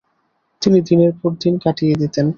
[0.61, 2.25] তিনি দিনের পর দিন কাটিয়ে দিতেন।